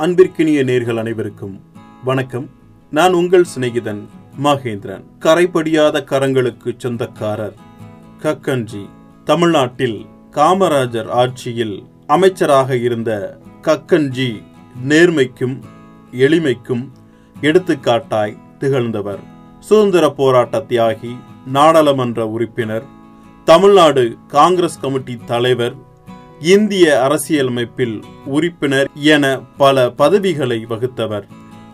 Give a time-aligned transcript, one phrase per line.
[0.00, 1.60] அன்பிற்கினிய நேர்கள் அனைவருக்கும்
[2.04, 2.50] வணக்கம்.
[2.90, 4.08] நான் உங்கள் சிநேகிதன்
[4.42, 5.04] மகேந்திரன்.
[5.18, 7.54] கரைபடியாத கரங்களுக்கு சொந்தக்காரர்
[8.22, 8.88] கக்கன்ஜி.
[9.24, 14.42] தமிழ்நாட்டில் காமராஜர் ஆட்சியில் அமைச்சராக இருந்த கக்கன்ஜி
[14.88, 15.60] நேர்மைக்கும்
[16.12, 16.90] எளிமைக்கும்
[17.40, 19.20] எடுத்துக்காட்டாய் திகழ்ந்தவர்.
[19.60, 22.84] சுதந்திர போராட்ட தியாகி நாடாளுமன்ற உறுப்பினர்
[23.44, 25.74] தமிழ்நாடு காங்கிரஸ் கமிட்டி தலைவர்
[26.40, 31.26] இந்திய அரசியலமைப்பில் உறுப்பினர் என பல பதவிகளை வகுத்தவர்.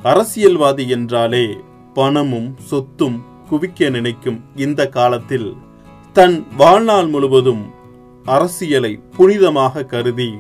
[0.02, 1.56] அரசியல்வாதி என்றாலே
[1.94, 5.56] பணமும் சொத்தும் குவிக்க நினைக்கும் இந்த காலத்தில்
[6.12, 7.70] தன் வாழ்நாள் முழுவதும்
[8.24, 10.34] அரசியலை புனிதமாக கருதி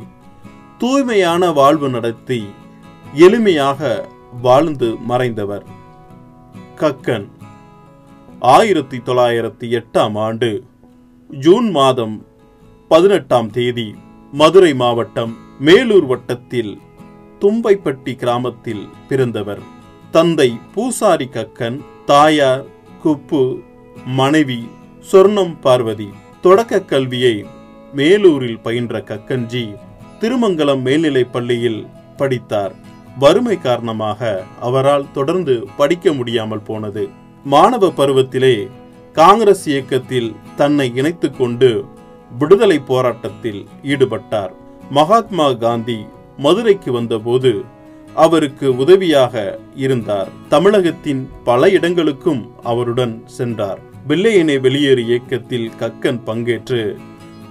[0.78, 2.44] தூய்மையான வாழ்வு நடத்தி
[3.14, 4.08] எளிமையாக
[4.42, 5.66] வாழ்ந்து மறைந்தவர்.
[6.76, 7.28] கக்கன்
[8.40, 10.64] ஆயிரத்தி தொள்ளாயிரத்தி எட்டாம் ஆண்டு
[11.28, 12.26] ஜூன் மாதம்
[12.88, 13.94] பதினெட்டாம் தேதி
[14.38, 16.72] மதுரை மாவட்டம் மேலூர் வட்டத்தில்
[17.40, 19.60] தும்பைப்பட்டி கிராமத்தில் பிறந்தவர்.
[20.10, 22.64] தந்தை பூசாரி கக்கன் தாயார்
[23.04, 23.60] குப்பு
[24.06, 24.68] மனைவி
[25.12, 26.08] சொர்ணம் பார்வதி.
[26.42, 27.44] தொடக்க கல்வியை
[27.94, 29.64] மேலூரில் பயின்ற கக்கன்ஜி
[30.20, 32.74] திருமங்கலம் மேல்நிலைப் பள்ளியில் படித்தார்.
[33.18, 37.08] வறுமை காரணமாக அவரால் தொடர்ந்து படிக்க முடியாமல் போனது.
[37.44, 38.70] மாணவ பருவத்திலே
[39.12, 41.70] காங்கிரஸ் இயக்கத்தில் தன்னை இணைத்துக்கொண்டு
[42.38, 44.50] விடுதலை போராட்டத்தில் ஈடுபட்டார்.
[44.90, 46.06] மகாத்மா காந்தி
[46.36, 47.62] மதுரைக்கு வந்தபோது
[48.14, 50.28] அவருக்கு உதவியாக இருந்தார்.
[50.48, 53.78] தமிழகத்தின் பல இடங்களுக்கும் அவருடன் சென்றார்.
[54.08, 56.96] வெள்ளையனே வெளியேறு இயக்கத்தில் கக்கன் பங்கேற்று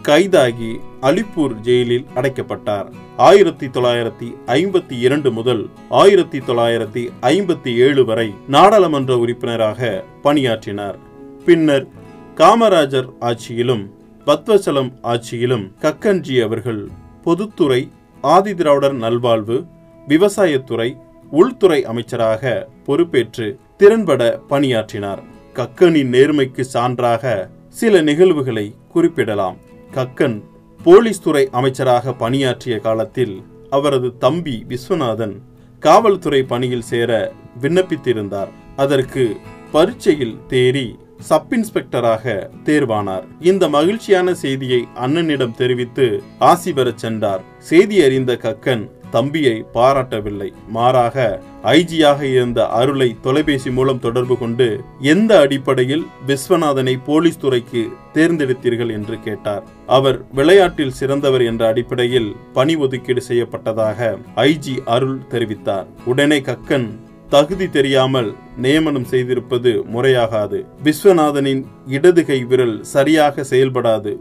[0.02, 2.92] கைதாகி அலிப்பூர் ஜெயிலில் அடைக்கப்பட்டார்.
[3.18, 10.98] ஆயிரத்தி தொள்ளாயிரத்தி ஐம்பத்தி இரண்டு முதல் ஆயிரத்தி தொள்ளாயிரத்தி ஐம்பத்தி ஏழு வரை நாடாளுமன்ற உறுப்பினராக பணியாற்றினார்.
[11.46, 11.88] பின்னர்
[12.36, 13.94] காமராஜர் ஆட்சியிலும்
[14.26, 16.88] பத்வசலம் ஆட்சியிலும் கக்கன்ஜி அவர்கள்
[17.24, 17.92] பொதுத்துறை
[18.24, 19.66] ஆதிதிராவிடர் நல்வாழ்வு
[20.08, 20.98] விவசாயத்துறை
[21.32, 25.22] உள்துறை அமைச்சராக பொறுப்பேற்று திறன்பட பணியாற்றினார்.
[25.54, 29.58] கக்கனின் நேர்மைக்கு சான்றாக சில நிகழ்வுகளை குறிப்பிடலாம்.
[29.94, 30.42] கக்கன்
[30.84, 35.36] போலீஸ் துறை அமைச்சராக பணியாற்றிய காலத்தில் அவரது தம்பி விஸ்வநாதன்
[35.80, 38.52] காவல்துறை பணியில் சேர விண்ணப்பித்திருந்தார்.
[38.76, 39.36] அதற்கு
[39.72, 40.88] பரீட்சையில் தேறி
[41.20, 43.24] சப் இன்ஸ்பெக்டராக தேர்வானார்.
[43.40, 47.42] இந்த மகிழ்ச்சியான செய்தியை அண்ணனிடம் தெரிவித்து ஆசி பெறச் சென்றார்.
[47.58, 50.54] செய்தி அறிந்த கக்கன் தம்பியை பாராட்டவில்லை.
[50.68, 59.20] மாறாக ஐஜியாக இருந்த அருளை தொலைபேசி மூலம் தொடர்பு கொண்டு எந்த அடிப்படையில் விஸ்வநாதனை போலீஸ் துறைக்கு தேர்ந்தெடுத்தீர்கள் என்று
[59.20, 59.64] கேட்டார்.
[59.88, 65.86] அவர் விளையாட்டில் சிறந்தவர் என்ற அடிப்படையில் பணி ஒதுக்கீடு செய்யப்பட்டதாக ஐஜி அருள் தெரிவித்தார்.
[66.06, 67.00] உடனே கக்கன்
[67.36, 70.60] தகுதி தெரியாமல் நியமனம் செய்திருப்பது முறையாகாது.
[70.84, 74.12] விஸ்வநாதனின் இடது கை விரல் சரியாக செயல்படாது.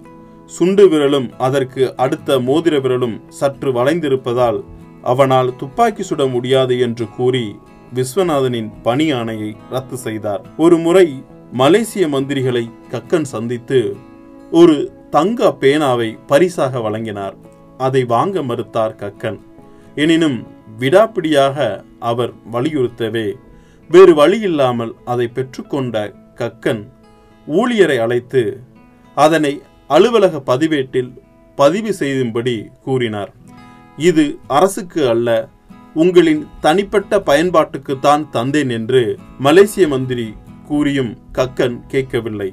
[0.46, 4.58] சுண்டு விரலும் அதற்கு அடுத்த மோதிர விரலும் சற்று வளைந்திருப்பதால்
[5.02, 7.44] அவனால் துப்பாக்கி சுட முடியாது என்று கூறி
[7.94, 10.42] விஸ்வநாதனின் பணி ஆணையை ரத்து செய்தார்.
[10.56, 11.06] ஒரு முறை
[11.52, 13.80] மலேசிய மந்திரிகளை கக்கன் சந்தித்து
[14.50, 14.76] ஒரு
[15.10, 17.36] தங்க பேனாவை பரிசாக வழங்கினார்.
[17.78, 19.38] அதை வாங்க மறுத்தார் கக்கன்.
[19.94, 20.38] எனினும்
[20.80, 23.26] விடாப்பிடியாக அவர் வலியுறுத்தவே.
[23.90, 26.82] வேறு வழியில்லாமல் அதை பெற்றுக்கொண்ட கக்கன்
[27.46, 28.42] ஊழியரை அழைத்து
[29.14, 31.10] அதனை அலுவலக பதிவேட்டில்
[31.56, 33.32] பதிவு செய்யும்படி கூறினார்.
[33.96, 35.48] இது அரசுக்கு அல்ல
[35.94, 40.34] உங்களின் தனிப்பட்ட பயன்பாட்டுக்குத்தான் தந்தேன் என்று மலேசிய மந்திரி
[40.66, 42.50] கூறியும் கக்கன் கேட்கவில்லை.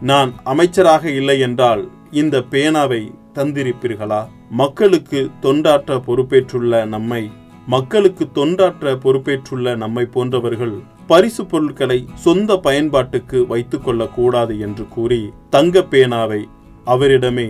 [0.00, 3.02] நான் அமைச்சராக இல்லை என்றால் இந்த பேனாவை
[3.34, 4.22] தந்திருப்பீர்களா?
[4.50, 7.22] மக்களுக்கு தொண்டாற்ற பொறுப்பேற்றுள்ள நம்மை
[7.66, 10.74] மக்களுக்கு தொண்டாற்ற பொறுப்பேற்றுள்ள நம்மை போன்றவர்கள்
[11.06, 16.42] பரிசு பொருட்களை சொந்த பயன்பாட்டுக்கு வைத்துக் கொள்ளக்கூடாது என்று கூறி தங்க பேனாவை
[16.86, 17.48] அவரிடமே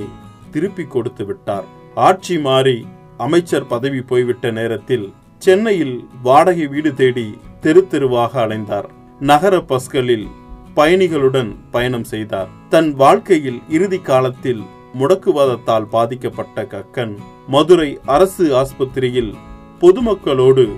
[0.51, 1.67] திருப்பி கொடுத்து விட்டார்.
[1.95, 2.79] ஆட்சி மாறி
[3.17, 7.27] அமைச்சர் பதவி போய்விட்ட நேரத்தில் சென்னையில் வாடகை வீடு தேடி
[7.61, 8.89] தெரு தெருவாக அலைந்தார்.
[9.21, 10.27] நகர பஸ்களில்
[10.75, 12.49] பயணிகளுடன் பயணம் செய்தார்.
[12.69, 14.63] தன் வாழ்க்கையில் இறுதி காலத்தில்
[15.01, 17.15] முடக்குவாதத்தால் பாதிக்கப்பட்ட கக்கன்
[17.49, 19.33] மதுரை அரசு ஆஸ்பத்திரியில்
[19.81, 20.69] பொதுமக்களோடு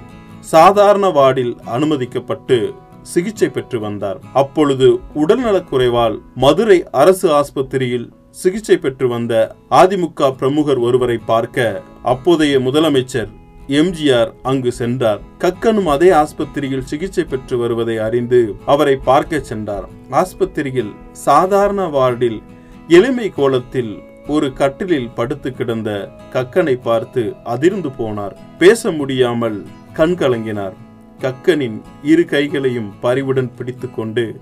[0.41, 4.19] சாதாரண வார்டில் அனுமதிக்கப்பட்டு சிகிச்சை பெற்று வந்தார்.
[4.33, 13.29] அப்பொழுது உடல்நலக்குறைவால் மதுரை அரசு ஆஸ்பத்திரியில் சிகிச்சை பெற்று வந்த அதிமுக பிரமுகர் ஒருவரை பார்க்க அப்போதைய முதலமைச்சர்
[13.69, 15.21] எம்ஜிஆர் அங்கு சென்றார்.
[15.39, 19.89] கக்கனும் அதே ஆஸ்பத்திரியில் சிகிச்சை பெற்று வருவதை அறிந்து அவரை பார்க்க சென்றார்.
[20.11, 22.43] ஆஸ்பத்திரியில் சாதாரண வார்டில்
[22.89, 28.35] எளிமை கோலத்தில் ஒரு கட்டிலில் படுத்து கிடந்த கக்கனை பார்த்து அதிர்ந்து போனார்.
[28.59, 30.73] பேச முடியாமல் கண் கலங்கினார்.
[31.21, 34.41] கக்கனின் இரு கைகளையும் பரிவுடன் பிடித்துக்கொண்டு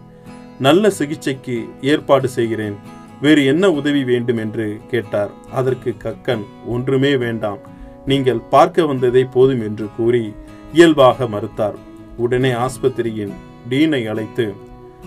[0.58, 2.76] நல்ல சிகிச்சைக்கு ஏற்பாடு செய்கிறேன்.
[3.20, 4.36] வேறு என்ன உதவி வேண்டும்?
[4.36, 5.30] என்று கேட்டார்.
[5.52, 7.58] அதற்கு கக்கன் ஒன்றுமே வேண்டாம்.
[8.06, 10.32] நீங்கள் பார்க்க வந்ததே போதும் என்று கூறி
[10.72, 11.76] இயல்பாக மறுத்தார்.
[12.16, 13.34] உடனே ஆஸ்பத்திரியின்
[13.70, 14.54] டீனை அழைத்து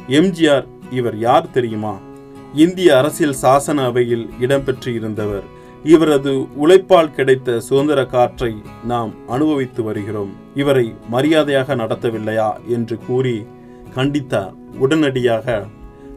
[0.10, 1.94] எம்ஜிஆர் இவர் யார் தெரியுமா?
[2.54, 5.44] இந்திய அரசியல் சாசன அவையில் இடம்பெற்று இருந்தவர்
[5.84, 10.32] இவரது உழைப்பால் கிடைத்த சுதந்திர காற்றை நாம் அனுபவித்து வருகிறோம்.
[10.56, 13.46] இவரை மரியாதையாக நடத்தவில்லையா என்று கூறி
[13.96, 15.66] கண்டித்தார் உடனடியாக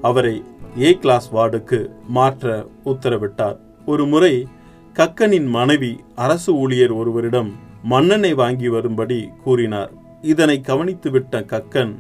[0.03, 0.43] அவரை
[0.81, 3.57] ஏ கிளாஸ் வார்டுக்கு மாற்ற உத்தரவிட்டார்.
[3.87, 4.47] ஒரு முறை
[4.97, 7.53] கக்கனின் மனைவி அரசு ஊழியர் ஒருவரிடம்
[7.83, 9.93] மன்னனை வாங்கி வரும்படி கூறினார்.
[10.23, 11.95] இதனை கவனித்துவிட்ட கக்கன்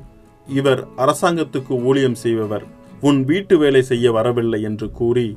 [0.46, 2.80] இவர் அரசாங்கத்துக்கு ஊழியம் செய்பவர்.
[3.08, 5.28] உன் வீட்டு வேலை செய்ய வரவில்லை என்று கூறி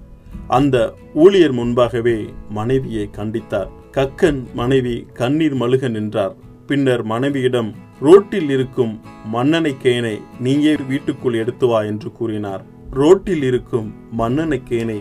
[0.48, 0.78] அந்த
[1.14, 2.18] ஊழியர் முன்பாகவே
[2.50, 3.70] மனைவியை கண்டித்தார்.
[3.92, 6.36] கக்கன் மனைவி கண்ணீர் மழுக நின்றார்.
[6.68, 7.70] பின்னர் மனைவியிடம்
[8.00, 8.94] ரோட்டில் இருக்கும்
[9.26, 12.64] மன்னனை கேனை நீயே வீட்டுக்குள் எடுத்து வா என்று கூறினார்.
[12.92, 15.00] ரோட்டில் இருக்கும் மன்னனை கேனை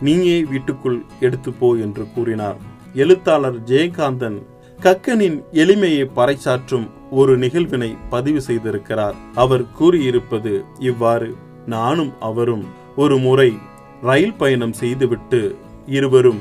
[0.00, 2.56] நீயே வீட்டுக்குள் எடுத்து போ என்று கூறினார்.
[2.94, 4.38] எழுத்தாளர் ஜெயகாந்தன்
[4.78, 9.14] கக்கனின் எளிமையை பறைசாற்றும் ஒரு நிகழ்வினை பதிவு செய்திருக்கிறார்.
[9.34, 11.30] அவர் கூறியிருப்பது இவ்வாறு.
[11.66, 12.64] நானும் அவரும்
[12.96, 13.58] ஒரு முறை
[14.02, 16.40] ரயில் பயணம் செய்துவிட்டு இருவரும்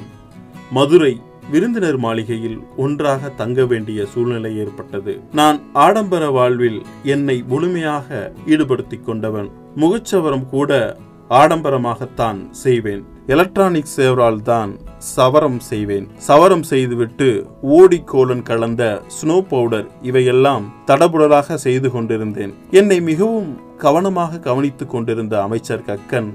[0.71, 1.21] மதுரை
[1.51, 5.19] விருந்தினர் மாளிகையில் ஒன்றாக தங்க வேண்டிய சூழ்நிலை ஏற்பட்டது.
[5.31, 9.51] நான் ஆடம்பர வாழ்வில் என்னை முழுமையாக ஈடுபடுத்திக் கொண்டவன்.
[9.75, 10.97] முகச்சவரம் கூட
[11.29, 13.05] ஆடம்பரமாகத்தான் செய்வேன்.
[13.33, 16.07] எலக்ட்ரானிக் சேவரால் தான் சவரம் செய்வேன்.
[16.17, 17.27] சவரம் செய்துவிட்டு
[17.61, 22.53] ஓடிக்கோலன் கலந்த ஸ்னோ பவுடர் இவையெல்லாம் தடபுடலாக செய்து கொண்டிருந்தேன்.
[22.71, 26.29] என்னை மிகவும் கவனமாக கவனித்துக் கொண்டிருந்த அமைச்சர் கக்கன்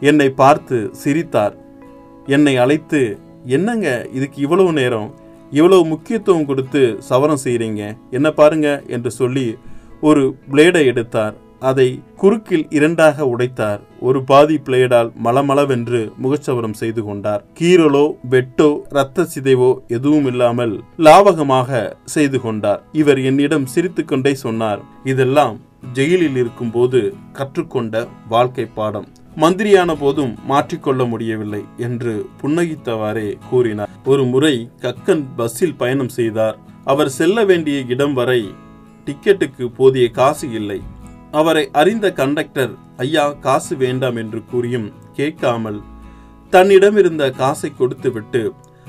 [0.00, 1.54] என்னை பார்த்து சிரித்தார்.
[2.26, 5.14] என்னை அழைத்து என்னங்க இதுக்கு இவ்வளவு நேரம்?
[5.50, 8.82] இவ்வளவு முக்கியத்துவம் கொடுத்து சவரம் செய்கிறீங்க என்ன பாருங்க?
[8.86, 9.56] என்று சொல்லி
[10.00, 11.34] ஒரு பிளேடை எடுத்தார்.
[11.70, 11.88] அதை
[12.20, 13.80] குறுக்கில் இரண்டாக உடைத்தார்.
[14.06, 17.42] ஒரு பாதி பிளேடால் மலமளவென்று முகச்சவரம் செய்து கொண்டார்.
[17.58, 20.74] கீரலோ வெட்டோ இரத்த சிதைவோ எதுவும் இல்லாமல்
[21.06, 21.80] லாவகமாக
[22.14, 22.80] செய்து கொண்டார்.
[23.02, 24.82] இவர் என்னிடம் சிரித்துக்கொண்டே சொன்னார்
[25.12, 25.56] இதெல்லாம்
[25.96, 27.00] ஜெயிலில் இருக்கும்போது
[27.38, 27.94] கற்றுக்கொண்ட
[28.34, 29.08] வாழ்க்கை பாடம்.
[29.42, 33.92] மந்திரியான போதும் மாற்றிக்கொள்ள முடியவில்லை என்று புன்னகித்தவாறே கூறினார்.
[34.12, 36.58] ஒரு முறை கக்கன் பஸ்ஸில் பயணம் செய்தார்.
[36.92, 38.40] அவர் செல்ல வேண்டிய இடம் வரை
[39.06, 40.78] டிக்கெட்டுக்கு போதிய காசு இல்லை.
[41.40, 45.80] அவரை அறிந்த கண்டக்டர் ஐயா காசு வேண்டாம் என்று கூறியும் கேட்காமல்
[46.50, 48.42] தன்னிடம் இருந்த காசை கொடுத்துவிட்டு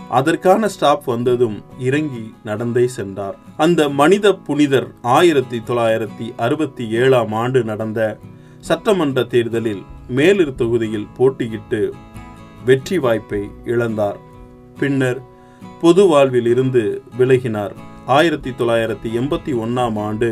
[0.10, 3.38] அதற்கான ஸ்டாப் வந்ததும் இறங்கி நடந்தே சென்றார்.
[3.58, 8.02] அந்த மனித புனிதர் ஆயிரத்தி தொள்ளாயிரத்தி அறுபத்தி ஏழாம் ஆண்டு நடந்த
[8.60, 11.82] சட்டமன்ற தேர்தலில் மேலிரு தொகுதியில் போட்டியிட்டு
[12.66, 14.20] வெற்றி வாய்ப்பை இழந்தார்.
[14.80, 15.20] பின்னர்
[15.82, 16.84] பொது வாழ்வில் இருந்து
[17.18, 17.74] விலகினார்.
[18.06, 20.30] ஆயிரத்தி தொள்ளாயிரத்தி எண்பத்தி ஒன்னாம் ஆண்டு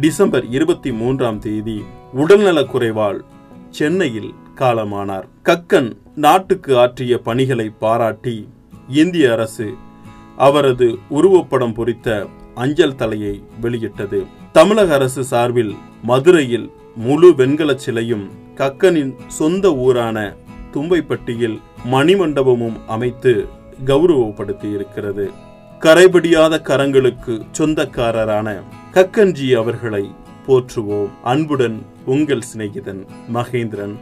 [0.00, 3.24] டிசம்பர் இருபத்தி மூன்றாம் தேதி உடல்நலக் குறைவால்
[3.70, 5.24] சென்னையில் காலமானார்.
[5.44, 8.48] கக்கன் நாட்டுக்கு ஆற்றிய பணிகளை பாராட்டி
[8.88, 9.74] இந்திய அரசு
[10.36, 14.24] அவரது உருவப்படம் பொறித்த அஞ்சல் தலையை வெளியிட்டது.
[14.52, 20.36] தமிழக அரசு சார்பில் மதுரையில் முழு வெண்கலச் சிலையும் கக்கனின் சொந்த ஊரான
[20.72, 21.60] தும்பைப்பட்டியில்
[21.92, 23.48] மணிமண்டபமும் அமைத்து
[23.86, 25.30] கௌரவப்படுத்தி இருக்கிறது
[25.80, 28.62] கரைபடியாத கரங்களுக்கு சொந்தக்காரரான
[28.94, 30.14] கக்கன்ஜி அவர்களை
[30.46, 31.08] போற்றுவோம்.
[31.22, 33.94] அன்புடன் உங்கள் சிநேகிதன் மகேந்திரன்.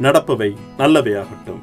[0.00, 1.60] நடப்பவை நல்லவையாகட்டும்.